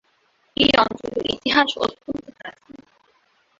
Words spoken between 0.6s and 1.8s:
এই অঞ্চলের ইতিহাস